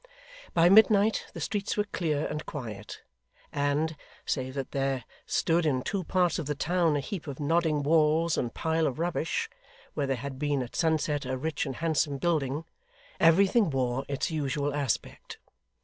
[0.55, 3.03] By midnight, the streets were clear and quiet,
[3.53, 7.83] and, save that there stood in two parts of the town a heap of nodding
[7.83, 9.47] walls and pile of rubbish,
[9.93, 12.65] where there had been at sunset a rich and handsome building,
[13.19, 15.37] everything wore its usual aspect.